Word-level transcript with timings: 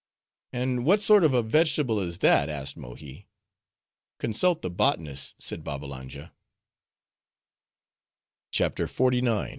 "And 0.51 0.83
what 0.83 0.99
sort 1.03 1.23
of 1.23 1.35
a 1.35 1.43
vegetable 1.43 1.99
is 1.99 2.17
that?" 2.25 2.49
asked 2.49 2.75
Mohi. 2.75 3.27
"Consult 4.17 4.63
the 4.63 4.71
botanists," 4.71 5.35
said 5.37 5.63
Babbalanja. 5.63 6.33
CHAPTER 8.51 8.87
XLIX. 8.87 9.49